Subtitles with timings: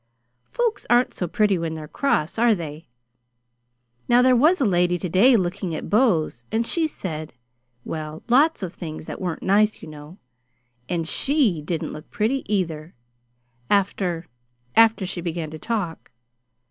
[0.49, 2.87] Folks aren't so pretty when they're cross, are they?
[4.07, 7.33] Now there was a lady to day looking at bows, and she said
[7.85, 10.17] well, lots of things that weren't nice, you know.
[10.89, 12.95] And SHE didn't look pretty, either,
[13.69, 14.25] after
[14.75, 16.09] after she began to talk.